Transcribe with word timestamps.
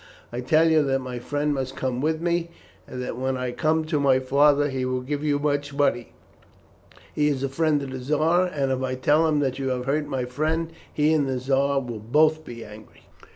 I 0.33 0.41
tell 0.41 0.67
you 0.67 0.81
that 0.81 0.97
my 0.97 1.19
friend 1.19 1.53
must 1.53 1.75
come 1.75 2.01
with 2.01 2.21
me, 2.21 2.49
and 2.87 2.99
that 3.03 3.17
when 3.19 3.37
I 3.37 3.51
come 3.51 3.85
to 3.85 3.99
my 3.99 4.17
father 4.17 4.67
he 4.67 4.83
will 4.83 5.01
give 5.01 5.23
you 5.23 5.37
much 5.37 5.75
money. 5.75 6.13
He 7.13 7.27
is 7.27 7.43
a 7.43 7.49
friend 7.49 7.83
of 7.83 7.91
the 7.91 7.99
Czar, 7.99 8.47
and 8.47 8.71
if 8.71 8.81
I 8.81 8.95
tell 8.95 9.27
him 9.27 9.41
that 9.41 9.59
you 9.59 9.67
have 9.69 9.85
hurt 9.85 10.07
my 10.07 10.25
friend, 10.25 10.71
he 10.91 11.13
and 11.13 11.29
the 11.29 11.37
Czar 11.37 11.79
will 11.81 11.99
both 11.99 12.43
be 12.43 12.65
angry." 12.65 13.03